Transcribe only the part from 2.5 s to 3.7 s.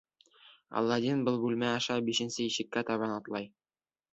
ишеккә табан атлай.